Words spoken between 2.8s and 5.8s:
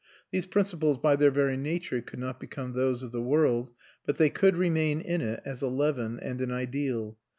of the world, but they could remain in it as a